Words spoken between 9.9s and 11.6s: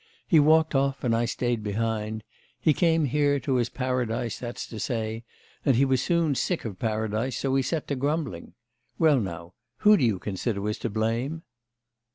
do you consider was to blame?